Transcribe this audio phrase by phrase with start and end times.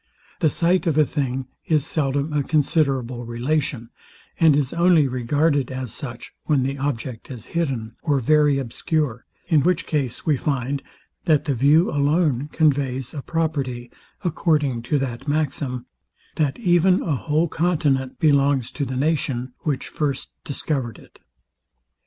[0.39, 3.91] The sight of a thing is seldom a considerable relation,
[4.39, 9.61] and is only regarded as such, when the object is hidden, or very obscure; in
[9.61, 10.81] which case we find,
[11.25, 13.91] that the view alone conveys a property;
[14.23, 15.85] according to that maxim,
[16.35, 21.19] THAT EVEN A WHOLE CONTINENT BELONGS TO THE NATION, WHICH FIRST DISCOVERED IT.